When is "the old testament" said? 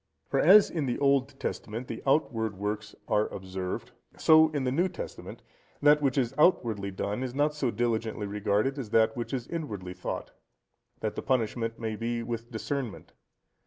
0.87-1.87